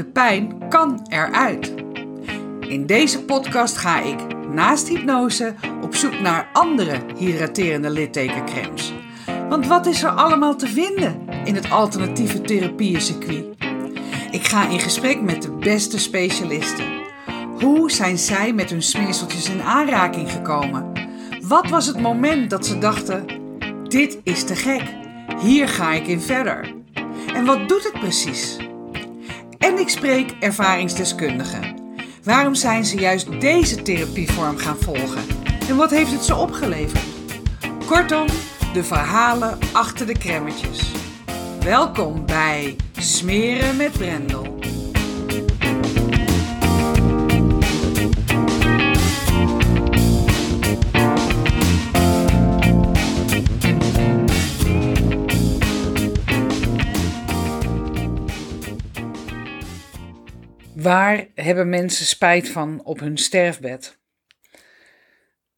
[0.00, 1.74] De pijn kan eruit.
[2.60, 8.92] In deze podcast ga ik naast hypnose op zoek naar andere hydraterende littekencremes.
[9.48, 13.46] Want wat is er allemaal te vinden in het alternatieve therapieëncircuit?
[14.30, 16.86] Ik ga in gesprek met de beste specialisten.
[17.58, 20.92] Hoe zijn zij met hun smeerseltjes in aanraking gekomen?
[21.40, 23.26] Wat was het moment dat ze dachten:
[23.88, 24.82] dit is te gek,
[25.40, 26.74] hier ga ik in verder?
[27.34, 28.69] En wat doet het precies?
[29.60, 31.76] En ik spreek ervaringsdeskundigen.
[32.22, 35.22] Waarom zijn ze juist deze therapievorm gaan volgen?
[35.68, 37.04] En wat heeft het ze opgeleverd?
[37.86, 38.26] Kortom,
[38.72, 40.92] de verhalen achter de kremmetjes.
[41.60, 44.59] Welkom bij Smeren met Brendel.
[60.82, 63.98] Waar hebben mensen spijt van op hun sterfbed?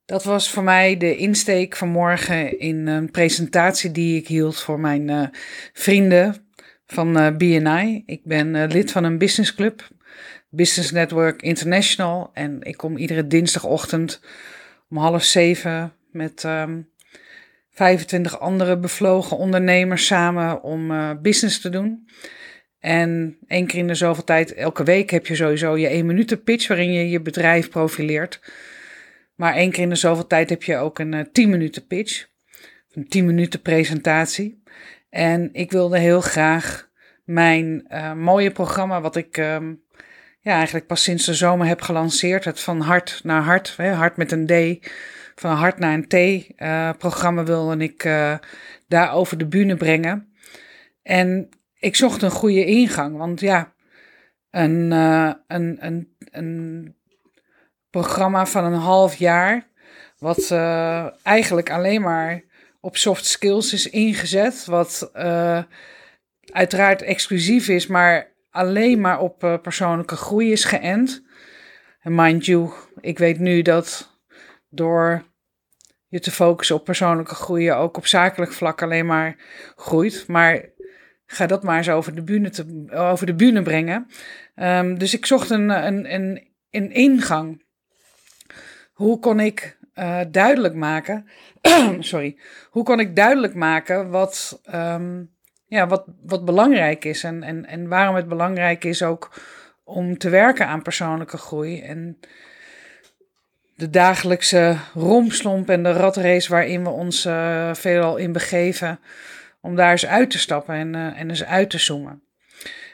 [0.05, 5.09] Dat was voor mij de insteek vanmorgen in een presentatie die ik hield voor mijn
[5.09, 5.27] uh,
[5.73, 6.47] vrienden
[6.87, 8.03] van uh, eh, BNI.
[8.07, 9.89] Ik ben uh, lid van een businessclub,
[10.49, 12.31] Business Network International.
[12.33, 14.21] En ik kom iedere dinsdagochtend
[14.91, 16.81] om half zeven met um, ehm,
[17.71, 20.93] 25 andere bevlogen ondernemers samen om
[21.23, 22.07] business te doen.
[22.83, 26.43] En één keer in de zoveel tijd, elke week heb je sowieso je één minuten
[26.43, 28.41] pitch waarin je je bedrijf profileert.
[29.35, 32.27] Maar één keer in de zoveel tijd heb je ook een uh, 10 minuten pitch.
[32.93, 34.63] Een 10 minuten presentatie.
[35.11, 36.89] En ik wilde heel graag
[37.25, 39.83] mijn uh, mooie programma, wat ik um,
[40.41, 42.45] ja, eigenlijk pas sinds de zomer heb gelanceerd.
[42.45, 44.87] Het van hart naar hart, hè, hart met een D,
[45.35, 48.35] van hart naar een T uh, programma wilde ik uh,
[48.89, 50.33] daar over de bühne brengen.
[51.03, 51.49] En
[51.83, 53.73] ik zocht een goede ingang, want ja,
[54.51, 56.97] een, uh, een, een, een
[57.91, 59.69] programma van een half jaar,
[60.19, 62.43] wat uh, eigenlijk alleen maar
[62.81, 65.63] op soft skills is ingezet, wat uh,
[66.53, 71.23] uiteraard exclusief is, maar alleen maar op persoonlijke groei is geënt.
[72.01, 72.71] En mind you,
[73.01, 74.19] ik weet nu dat
[74.69, 75.23] door
[76.09, 79.37] je te focussen op persoonlijke groei, ook op zakelijk vlak alleen maar
[79.77, 80.25] groeit.
[80.29, 80.71] Maar
[81.33, 84.07] ga dat maar eens over de bühne, te, over de bühne brengen.
[84.57, 87.65] Um, dus ik zocht een, een, een, een ingang.
[88.93, 91.27] Hoe kon ik uh, duidelijk maken,
[92.01, 92.37] sorry,
[92.71, 95.31] hoe kon ik duidelijk maken wat, um,
[95.67, 99.41] ja, wat, wat belangrijk is en, en, en waarom het belangrijk is ook
[99.85, 102.19] om te werken aan persoonlijke groei en
[103.77, 109.01] de dagelijkse romslomp en de ratrace waarin we ons uh, veelal in begeven
[109.63, 112.23] om daar eens uit te stappen en, uh, en eens uit te zoomen.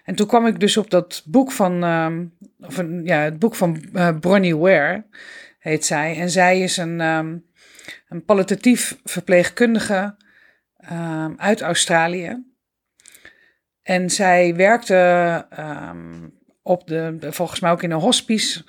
[0.05, 3.55] En toen kwam ik dus op dat boek van, um, of een, ja, het boek
[3.55, 5.07] van uh, Bronnie Ware,
[5.59, 6.17] heet zij.
[6.17, 7.47] En zij is een, um,
[8.09, 10.17] een palliatief verpleegkundige
[10.93, 12.47] um, uit Australië.
[13.83, 15.47] En zij werkte
[16.63, 18.65] op de, volgens mij ook in een hospice.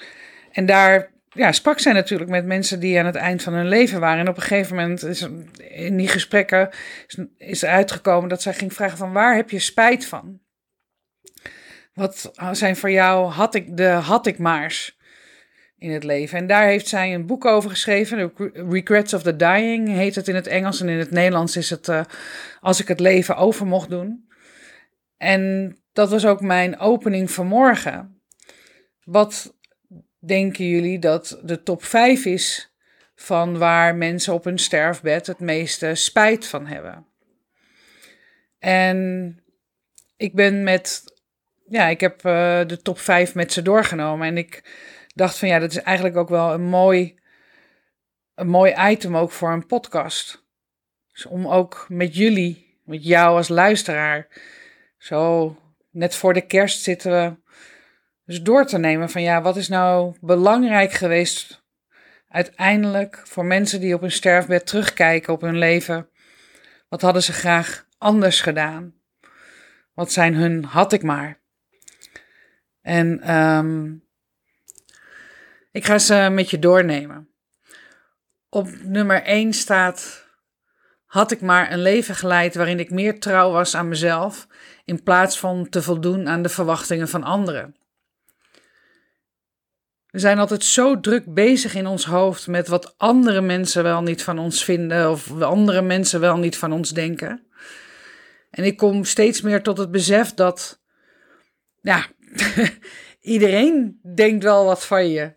[0.51, 4.00] En daar ja, sprak zij natuurlijk met mensen die aan het eind van hun leven
[4.00, 4.19] waren.
[4.19, 6.69] En op een gegeven moment is in die gesprekken
[7.38, 10.39] is, uitgekomen dat zij ging vragen van waar heb je spijt van?
[11.94, 14.97] Wat zijn voor jou had ik de had ik maars
[15.78, 16.38] in het leven?
[16.38, 18.31] En daar heeft zij een boek over geschreven.
[18.53, 20.81] Regrets of the Dying heet het in het Engels.
[20.81, 22.01] En in het Nederlands is het uh,
[22.59, 24.29] Als ik het leven over mocht doen.
[25.18, 28.22] En dat was ook mijn opening vanmorgen.
[29.03, 29.58] Wat
[30.19, 32.74] denken jullie dat de top 5 is
[33.16, 37.06] van waar mensen op hun sterfbed het meeste spijt van hebben?
[38.59, 39.40] En
[40.18, 41.03] ik ben met,
[41.69, 44.63] ja, ik heb uh, de top 5 met ze doorgenomen en ik
[45.16, 47.19] dacht van ja, dat is eigenlijk ook wel een mooi,
[48.36, 50.47] een mooi item ook voor een podcast.
[51.12, 54.28] Dus om ook met jullie, met jou als luisteraar,
[54.97, 55.56] zo
[55.91, 57.36] net voor de kerst zitten we
[58.29, 61.63] dus door te nemen van ja, wat is nou belangrijk geweest
[62.27, 66.09] uiteindelijk voor mensen die op hun sterfbed terugkijken op hun leven?
[66.89, 68.94] Wat hadden ze graag anders gedaan?
[69.94, 71.39] Wat zijn hun had ik maar?
[72.81, 74.03] En um,
[75.71, 77.30] ik ga ze met je doornemen.
[78.50, 80.25] Op nummer 1 staat:
[81.06, 84.48] Had ik maar een leven geleid waarin ik meer trouw was aan mezelf
[84.86, 87.77] in plaats van te voldoen aan de verwachtingen van anderen.
[90.11, 94.23] We zijn altijd zo druk bezig in ons hoofd met wat andere mensen wel niet
[94.23, 97.44] van ons vinden of andere mensen wel niet van ons denken.
[98.50, 100.81] En ik kom steeds meer tot het besef dat,
[101.81, 102.06] ja,
[103.21, 105.33] iedereen denkt wel wat van je.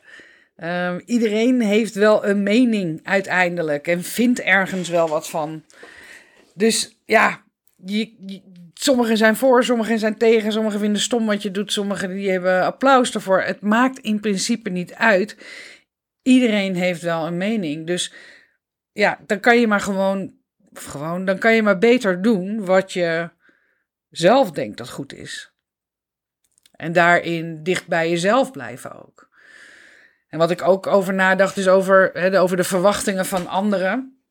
[0.56, 5.64] Ehm, iedereen heeft wel een mening uiteindelijk en vindt ergens wel wat van.
[6.54, 7.44] Dus ja,
[7.84, 8.12] je,
[8.82, 12.64] sommigen zijn voor, sommigen zijn tegen, sommigen vinden stom wat je doet, sommigen die hebben
[12.64, 13.43] applaus ervoor.
[13.43, 15.37] Het maakt in principe niet uit.
[16.23, 17.87] Iedereen heeft wel een mening.
[17.87, 18.12] Dus
[18.93, 20.34] ja, dan kan je maar gewoon,
[20.73, 23.31] gewoon, dan kan je maar beter doen wat je
[24.11, 25.52] zelf denkt dat goed is.
[26.73, 29.31] En daarin dicht bij jezelf blijven ook.
[30.28, 34.23] En wat ik ook over nadacht, is over, over de verwachtingen van anderen.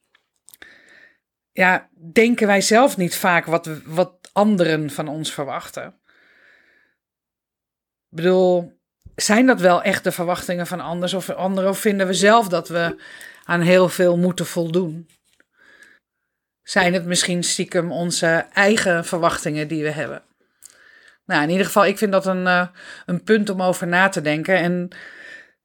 [1.52, 5.86] Ja, denken wij zelf niet vaak wat, wat anderen van ons verwachten?
[8.10, 8.80] Ik bedoel,
[9.16, 11.70] zijn dat wel echt de verwachtingen van anders of anderen?
[11.70, 13.02] Of vinden we zelf dat we
[13.44, 15.10] aan heel veel moeten voldoen?
[16.64, 20.24] Zijn het misschien stiekem onze eigen verwachtingen die we hebben?
[21.26, 22.68] Nou, in ieder geval, ik vind dat een, uh,
[23.06, 24.56] een punt om over na te denken.
[24.56, 24.90] En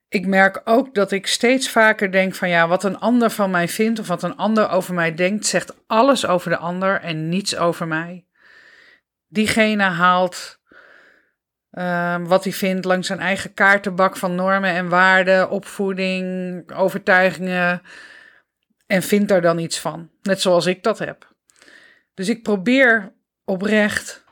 [0.08, 3.68] ik merk ook dat ik steeds vaker denk van ja, wat een ander van mij
[3.68, 7.56] vindt of wat een ander over mij denkt, zegt alles over de ander en niets
[7.56, 8.25] over mij.
[9.36, 10.60] Diegene haalt
[11.72, 17.82] uh, wat hij vindt langs zijn eigen kaartenbak van normen en waarden, opvoeding, overtuigingen
[18.86, 20.10] en vindt daar dan iets van.
[20.22, 21.34] Net zoals ik dat heb.
[22.14, 23.12] Dus ik probeer
[23.44, 24.24] oprecht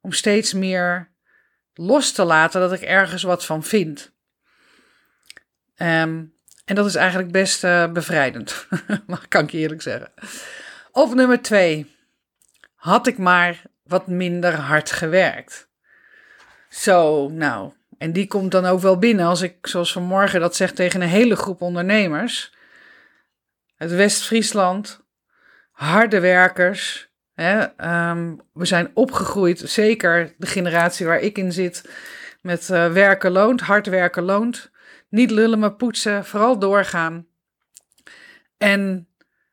[0.00, 1.10] om steeds meer
[1.74, 4.12] los te laten dat ik ergens wat van vind.
[5.76, 8.68] Um, en dat is eigenlijk best uh, bevrijdend,
[9.28, 10.12] kan ik eerlijk zeggen.
[10.92, 11.94] Of nummer twee.
[12.74, 15.68] Had ik maar wat minder hard gewerkt.
[16.68, 17.72] Zo, nou.
[17.98, 21.08] En die komt dan ook wel binnen als ik, zoals vanmorgen, dat zeg tegen een
[21.08, 22.54] hele groep ondernemers.
[23.76, 25.04] Het West-Friesland,
[25.70, 27.10] harde werkers.
[27.34, 27.62] Hè,
[28.10, 31.90] um, we zijn opgegroeid, zeker de generatie waar ik in zit,
[32.42, 34.70] met uh, werken loont, hard werken loont.
[35.08, 37.26] Niet lullen, maar poetsen, vooral doorgaan.
[38.58, 39.08] En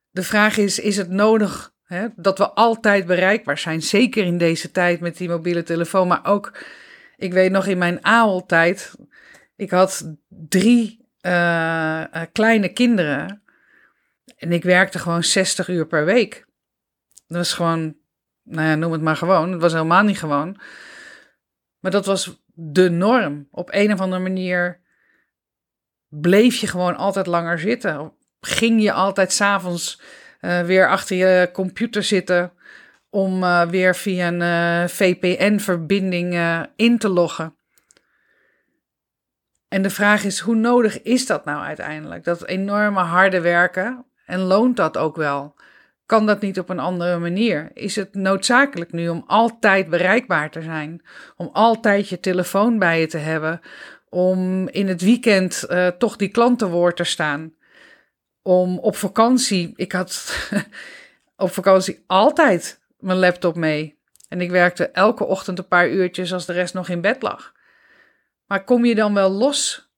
[0.10, 3.82] de vraag is: is het nodig hè, dat we altijd bereikbaar zijn?
[3.82, 6.58] Zeker in deze tijd met die mobiele telefoon, maar ook,
[7.18, 8.96] ik weet nog in mijn AOL-tijd,
[9.56, 11.32] ik had drie uh,
[12.14, 13.44] uh, kleine kinderen
[14.38, 16.46] en ik werkte gewoon 60 uur per week.
[17.28, 17.96] Dat was gewoon,
[18.44, 19.52] nou ja, noem het maar gewoon.
[19.52, 20.62] Het was helemaal niet gewoon.
[21.80, 23.48] Maar dat was de norm.
[23.52, 24.82] Op een of andere manier
[26.08, 28.14] bleef je gewoon altijd langer zitten.
[28.40, 30.02] Ging je altijd s'avonds
[30.46, 32.52] uh, weer achter je computer zitten
[33.10, 36.40] om uh, weer via een uh, VPN-verbinding
[36.76, 37.56] in te loggen.
[39.68, 42.24] En de vraag is, hoe nodig is dat nou uiteindelijk?
[42.24, 44.06] Dat enorme harde werken.
[44.26, 45.56] En loont dat ook wel?
[46.06, 47.70] Kan dat niet op een andere manier?
[47.74, 51.02] Is het noodzakelijk nu om altijd bereikbaar te zijn?
[51.36, 53.62] Om altijd je telefoon bij je te hebben?
[54.14, 55.68] om in het weekend
[55.98, 57.54] toch die klantenwoord te staan.
[58.44, 60.38] Om op vakantie, ik had
[61.36, 64.02] op vakantie altijd mijn laptop mee.
[64.28, 67.54] En ik werkte elke ochtend een paar uurtjes als de rest nog in bed lag.
[68.46, 69.90] Maar kom je dan wel los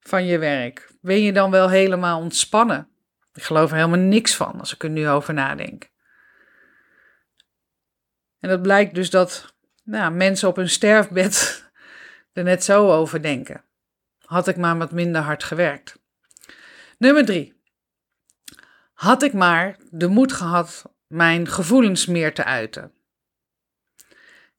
[0.00, 0.92] van je werk?
[1.00, 2.88] Ben je dan wel helemaal ontspannen?
[3.34, 5.90] Ik geloof er helemaal niks van als ik er nu over nadenk.
[8.38, 9.54] En dat blijkt dus dat
[9.84, 11.64] nou, mensen op hun sterfbed
[12.32, 13.64] er net zo over denken.
[14.18, 15.98] Had ik maar wat minder hard gewerkt.
[16.98, 17.61] Nummer drie.
[19.02, 22.92] Had ik maar de moed gehad mijn gevoelens meer te uiten.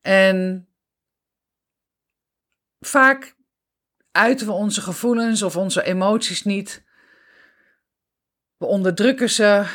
[0.02, 0.68] En
[2.80, 3.36] vaak
[4.12, 6.84] uiten we onze gevoelens of onze emoties niet.
[8.58, 9.66] We onderdrukken ze,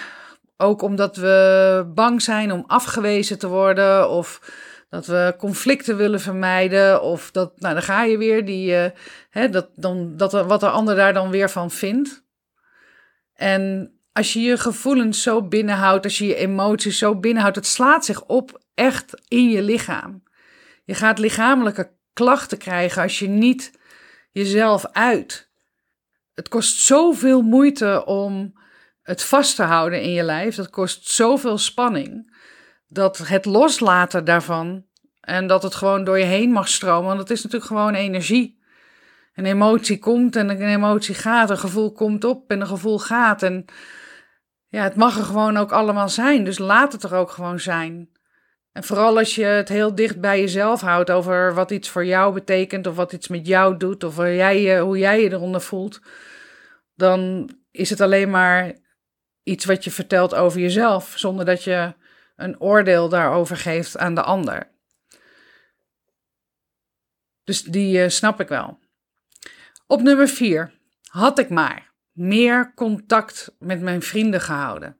[0.56, 4.52] ook omdat we bang zijn om afgewezen te worden of
[4.88, 7.02] dat we conflicten willen vermijden.
[7.02, 8.90] Of dat, nou dan ga je weer, die, uh,
[9.30, 12.26] hè, dat, dan, dat wat de ander daar dan weer van vindt.
[13.34, 18.04] En als je je gevoelens zo binnenhoudt, als je je emoties zo binnenhoudt, het slaat
[18.04, 20.22] zich op echt in je lichaam.
[20.84, 23.78] Je gaat lichamelijke klachten krijgen als je niet
[24.30, 25.50] jezelf uit.
[26.34, 28.52] Het kost zoveel moeite om
[29.02, 30.54] het vast te houden in je lijf.
[30.54, 32.37] Dat kost zoveel spanning
[32.88, 34.84] dat het loslaten daarvan
[35.20, 38.62] en dat het gewoon door je heen mag stromen, want het is natuurlijk gewoon energie.
[39.34, 43.42] Een emotie komt en een emotie gaat, een gevoel komt op en een gevoel gaat.
[43.42, 43.66] En
[44.68, 48.10] ja, het mag er gewoon ook allemaal zijn, dus laat het er ook gewoon zijn.
[48.72, 52.34] En vooral als je het heel dicht bij jezelf houdt over wat iets voor jou
[52.34, 56.00] betekent, of wat iets met jou doet, of hoe jij, hoe jij je eronder voelt,
[56.94, 58.72] dan is het alleen maar
[59.42, 61.94] iets wat je vertelt over jezelf, zonder dat je
[62.37, 64.70] een oordeel daarover geeft aan de ander.
[67.44, 68.78] Dus die uh, snap ik wel.
[69.87, 70.72] Op nummer 4
[71.08, 71.88] had ik maar
[72.18, 74.96] meer contact met mijn vrienden gehouden.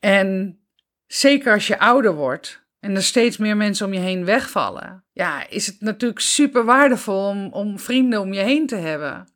[0.00, 0.58] En
[1.06, 5.48] zeker als je ouder wordt en er steeds meer mensen om je heen wegvallen, ja,
[5.48, 9.32] is het natuurlijk super waardevol om, om vrienden om je heen te hebben.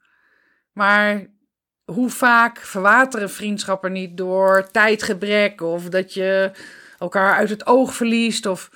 [0.72, 1.26] Maar
[1.84, 6.50] hoe vaak verwateren vriendschappen niet door tijdgebrek of dat je
[6.98, 8.46] elkaar uit het oog verliest?
[8.46, 8.70] Of...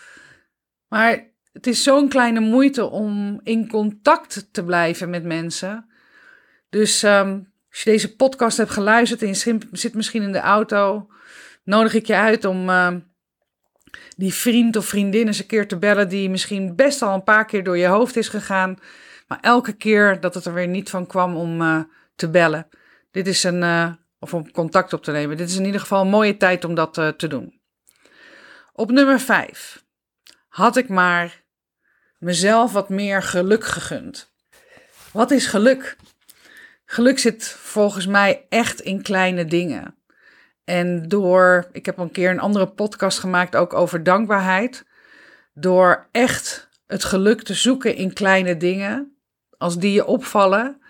[0.89, 5.87] Maar het is zo'n kleine moeite om in contact te blijven met mensen.
[6.69, 7.41] Dus ehm,
[7.73, 11.09] als je deze podcast hebt geluisterd en je zit misschien in de auto,
[11.65, 13.01] nodig ik je uit om ehm,
[14.17, 17.45] die vriend of vriendin eens een keer te bellen die misschien best al een paar
[17.45, 18.79] keer door je hoofd is gegaan,
[19.27, 21.81] maar elke keer dat het er weer niet van kwam om uh,
[22.15, 22.69] te bellen.
[23.11, 25.37] Dit is een, uh, of om contact op te nemen.
[25.37, 27.61] Dit is in ieder geval een mooie tijd om dat uh, te doen.
[28.73, 29.85] Op nummer 5
[30.49, 31.43] had ik maar
[32.19, 34.33] mezelf wat meer geluk gegund.
[35.13, 35.97] Wat is geluk?
[36.93, 39.95] Geluk zit volgens mij echt in kleine dingen.
[40.65, 44.85] En door, ik heb een keer een andere podcast gemaakt ook over dankbaarheid.
[45.55, 49.17] Door echt het geluk te zoeken in kleine dingen,
[49.59, 50.83] als die je opvallen,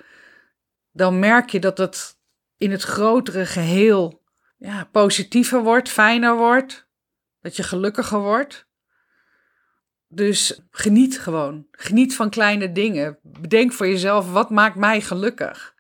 [0.92, 2.18] dan merk je dat het
[2.56, 4.23] in het grotere geheel
[4.59, 6.87] ja, positiever wordt, fijner wordt,
[7.40, 8.66] dat je gelukkiger wordt.
[10.09, 11.66] Dus geniet gewoon.
[11.71, 13.18] Geniet van kleine dingen.
[13.23, 15.72] Bedenk voor jezelf, wat maakt mij gelukkig?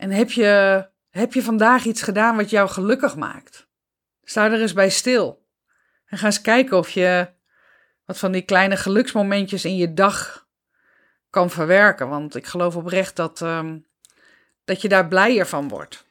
[0.00, 3.66] En heb je, heb je vandaag iets gedaan wat jou gelukkig maakt?
[4.24, 5.46] Sta er eens bij stil.
[6.06, 7.28] En ga eens kijken of je
[8.04, 10.46] wat van die kleine geluksmomentjes in je dag
[11.30, 12.08] kan verwerken.
[12.08, 13.86] Want ik geloof oprecht dat, um,
[14.64, 16.04] dat je daar blijer van wordt.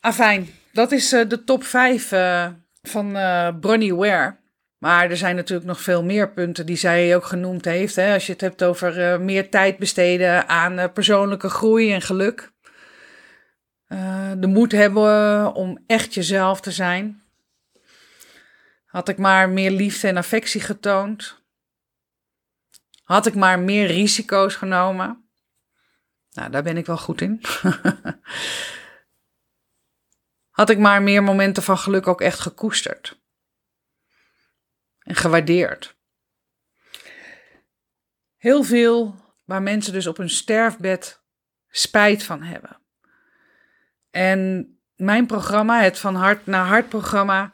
[0.00, 4.36] Afijn, dat is uh, de top 5 uh, eh, van uh, Bronnie Ware.
[4.78, 7.96] Maar er zijn natuurlijk nog veel meer punten die zij ook genoemd heeft.
[7.96, 8.14] Hè?
[8.14, 12.52] Als je het hebt over meer tijd besteden aan persoonlijke groei en geluk.
[14.38, 17.22] De moed hebben om echt jezelf te zijn.
[18.84, 21.42] Had ik maar meer liefde en affectie getoond.
[23.02, 25.30] Had ik maar meer risico's genomen.
[26.30, 27.40] Nou, daar ben ik wel goed in.
[30.50, 33.20] Had ik maar meer momenten van geluk ook echt gekoesterd.
[34.98, 35.98] En gewaardeerd.
[38.36, 41.22] Heel veel waar mensen dus op hun sterfbed
[41.68, 42.79] spijt van hebben.
[44.10, 47.52] En mijn programma, het Van Hart naar Hart programma,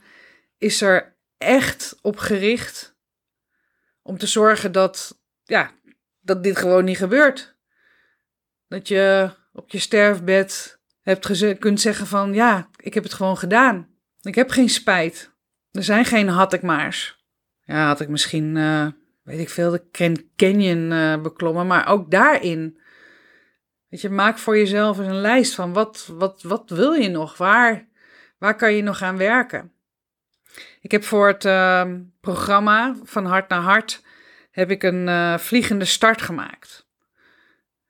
[0.58, 2.96] is er echt op gericht
[4.02, 5.70] om te zorgen dat, ja,
[6.20, 7.56] dat dit gewoon niet gebeurt.
[8.68, 13.88] Dat je op je sterfbed hebt kunt zeggen van ja, ik heb het gewoon gedaan.
[14.20, 15.34] Ik heb geen spijt.
[15.70, 17.24] Er zijn geen had ik maars.
[17.60, 18.86] Ja, had ik misschien, uh,
[19.22, 21.66] weet ik veel, de Grand Canyon uh, beklommen.
[21.66, 22.78] Maar ook daarin,
[24.00, 27.36] je, maak voor jezelf eens een lijst van wat, wat, wat wil je nog?
[27.36, 27.88] Waar,
[28.38, 29.72] waar kan je nog aan werken?
[30.80, 31.84] Ik heb voor het uh,
[32.20, 34.04] programma van Hart naar Hart
[34.50, 36.86] heb ik een uh, vliegende start gemaakt.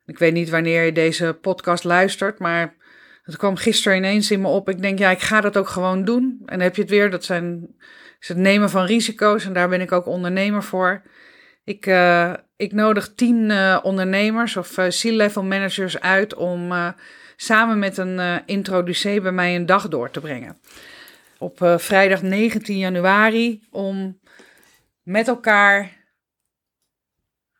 [0.05, 2.75] Ik weet niet wanneer je deze podcast luistert, maar
[3.23, 4.69] het kwam gisteren ineens in me op.
[4.69, 6.23] Ik denk, ja, ik ga dat ook gewoon doen.
[6.23, 7.75] En dan heb je het weer, dat zijn,
[8.19, 9.45] is het nemen van risico's.
[9.45, 11.01] En daar ben ik ook ondernemer voor.
[11.63, 16.73] Ik, uh, ik nodig tien uh, ondernemers of uh, C-level managers uit om
[17.35, 20.57] samen met een uh, introducee bij mij een dag door te brengen.
[21.37, 24.19] Op vrijdag 19 januari om
[25.03, 25.91] met elkaar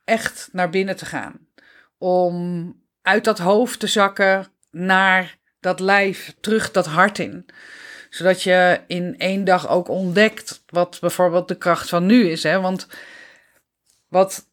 [0.04, 1.48] echt naar binnen te gaan
[1.98, 7.46] om uit dat hoofd te zakken naar dat lijf, terug dat hart in.
[8.10, 12.42] Zodat je in één dag ook ontdekt wat bijvoorbeeld de kracht van nu is.
[12.42, 12.60] Hè?
[12.60, 12.86] Want
[14.08, 14.46] wat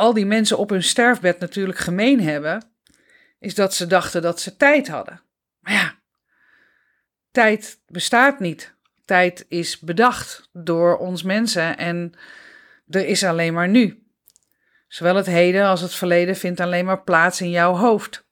[0.00, 2.72] al die mensen op hun sterfbed natuurlijk gemeen hebben,
[3.38, 5.22] is dat ze dachten dat ze tijd hadden.
[5.60, 5.98] Maar ja,
[7.30, 8.74] tijd bestaat niet.
[9.04, 12.12] Tijd is bedacht door ons mensen en
[12.88, 14.06] er is alleen maar nu.
[14.88, 18.26] Zowel het heden als het verleden vindt alleen maar plaats in jouw hoofd.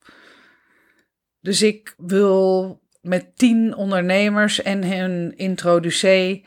[1.40, 6.46] Dus ik wil met tien ondernemers en hun introducee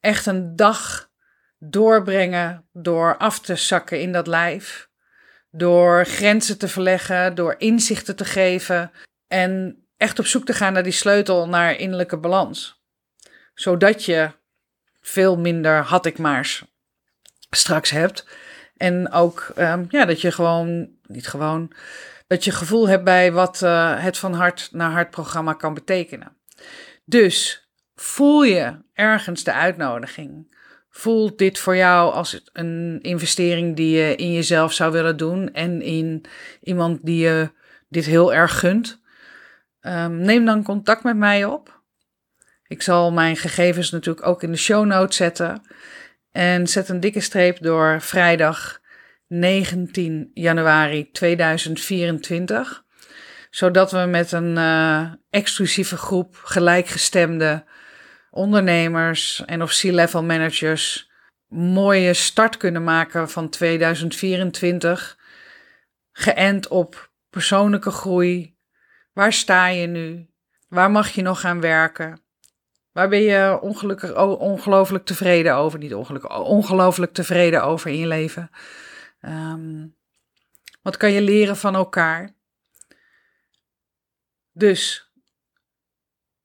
[0.00, 1.10] echt een dag
[1.64, 4.88] doorbrengen door af te zakken in dat lijf.
[5.50, 8.90] Door grenzen te verleggen, door inzichten te geven
[9.28, 12.82] en echt op zoek te gaan naar die sleutel naar innerlijke balans.
[13.54, 14.30] Zodat je
[15.00, 16.64] veel minder had ik maars
[17.50, 18.26] straks hebt
[18.76, 21.72] en ook um, ja, dat je gewoon, niet gewoon,
[22.26, 26.36] dat je gevoel hebt bij wat uh, het van hart naar hart programma kan betekenen.
[27.04, 30.51] Dus voel je ergens de uitnodiging.
[30.94, 35.82] Voelt dit voor jou als een investering die je in jezelf zou willen doen en
[35.82, 36.24] in
[36.62, 37.50] iemand die je
[37.88, 39.00] dit heel erg gunt?
[39.80, 41.80] Um, neem dan contact met mij op.
[42.66, 45.62] Ik zal mijn gegevens natuurlijk ook in de show notes zetten.
[46.32, 48.80] En zet een dikke streep door vrijdag
[49.26, 52.84] 19 januari 2024.
[53.50, 57.64] Zodat we met een uh, exclusieve groep gelijkgestemde
[58.32, 61.10] ondernemers en of C-level managers
[61.48, 65.18] mooie start kunnen maken van 2024.
[66.12, 68.56] Geënt op persoonlijke groei.
[69.12, 70.30] Waar sta je nu?
[70.68, 72.20] Waar mag je nog gaan werken?
[72.92, 75.78] Waar ben je ongelukkig, ongelooflijk tevreden over?
[75.78, 78.50] Niet ongelukkig, ongelooflijk tevreden over in je leven.
[79.20, 79.96] Um,
[80.82, 82.34] wat kan je leren van elkaar?
[84.52, 85.11] Dus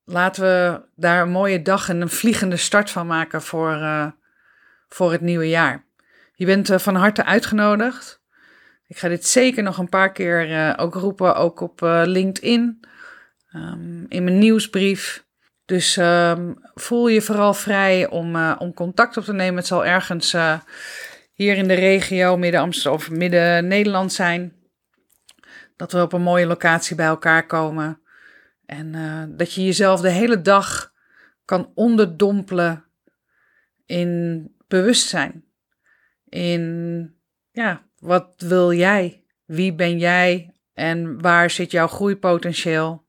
[0.09, 4.07] laten we daar een mooie dag en een vliegende start van maken voor, uh,
[4.89, 5.85] voor het nieuwe jaar.
[6.33, 8.21] Je bent uh, van harte uitgenodigd.
[8.87, 12.79] Ik ga dit zeker nog een paar keer uh, ook roepen, ook op LinkedIn,
[13.53, 15.25] um, in mijn nieuwsbrief.
[15.65, 19.55] Dus um, voel je vooral vrij om, om contact op te nemen.
[19.55, 20.35] Het zal ergens
[21.33, 24.53] hier in de regio, midden Amsterdam of midden Nederland zijn.
[25.75, 28.01] Dat we op een mooie locatie bij elkaar komen.
[28.67, 30.93] En uh, dat je jezelf de hele dag
[31.45, 32.85] kan onderdompelen
[33.85, 35.45] in bewustzijn.
[36.29, 37.15] In,
[37.51, 39.23] ja, wat wil jij?
[39.45, 40.53] Wie ben jij?
[40.73, 43.05] En waar zit jouw groeipotentieel?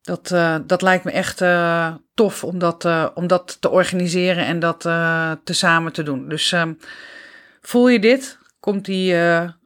[0.00, 4.58] Dat, uh, dat lijkt me echt uh, tof om dat, om dat te organiseren en
[4.58, 4.80] dat
[5.44, 6.28] te samen te doen.
[6.28, 6.74] Dus ehm,
[7.60, 8.38] voel je dit?
[8.60, 9.16] Komt die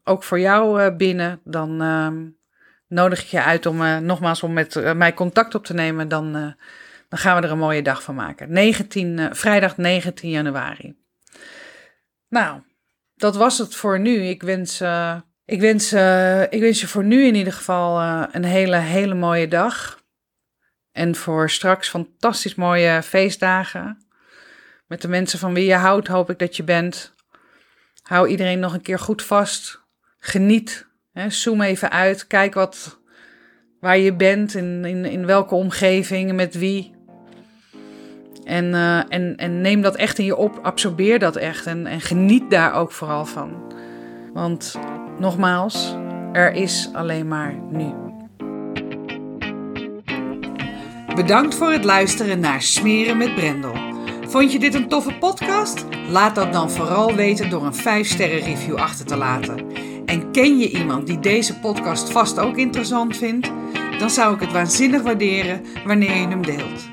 [0.05, 1.41] ook voor jou binnen?
[1.45, 2.27] Dan ehm,
[2.89, 6.09] nodig ik je uit om nogmaals om met mij contact op te nemen.
[6.09, 6.33] Dan,
[7.09, 8.53] dan gaan we er een mooie dag van maken.
[8.53, 10.97] 19, vrijdag 19 januari.
[12.29, 12.61] Nou,
[13.15, 14.23] dat was het voor nu.
[14.23, 14.81] Ik wens,
[15.45, 15.93] ik wens,
[16.51, 18.01] ik wens je voor nu in ieder geval
[18.33, 20.03] een hele, hele mooie dag.
[20.95, 24.07] En voor straks fantastisch mooie feestdagen.
[24.87, 27.15] Met de mensen van wie je houdt, hoop ik dat je bent.
[28.03, 29.83] Hou iedereen nog een keer goed vast.
[30.19, 30.87] Geniet.
[31.29, 32.27] Zoom even uit.
[32.27, 32.99] Kijk wat,
[33.81, 34.55] waar je bent.
[34.55, 36.33] In, in, in welke omgeving.
[36.33, 36.95] Met wie.
[38.45, 40.59] En, uh, en, en neem dat echt in je op.
[40.63, 41.67] Absorbeer dat echt.
[41.67, 43.73] En, en geniet daar ook vooral van.
[44.33, 44.79] Want
[45.19, 45.97] nogmaals,
[46.33, 47.93] er is alleen maar nu.
[51.15, 53.75] Bedankt voor het luisteren naar Smeren met Brendel.
[54.27, 55.85] Vond je dit een toffe podcast?
[56.09, 59.67] Laat dat dan vooral weten door een 5-sterren review achter te laten.
[60.07, 63.51] En ken je iemand die deze podcast vast ook interessant vindt?
[63.99, 66.93] Dan zou ik het waanzinnig waarderen wanneer je hem deelt.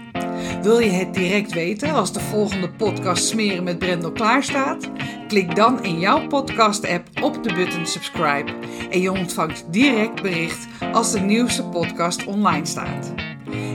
[0.61, 4.89] Wil je het direct weten als de volgende podcast Smeren met Brendel klaarstaat?
[5.27, 8.51] Klik dan in jouw podcast-app op de button subscribe
[8.89, 13.13] en je ontvangt direct bericht als de nieuwste podcast online staat.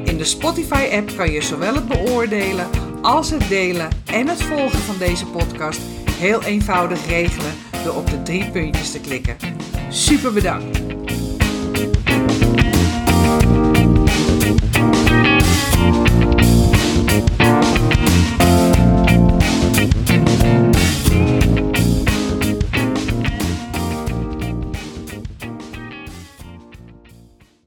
[0.04, 2.66] In de Spotify-app kan je zowel het beoordelen
[3.02, 7.52] als het delen en het volgen van deze podcast heel eenvoudig regelen
[7.94, 9.36] op de drie puntjes te klikken.
[9.90, 10.85] Super bedankt!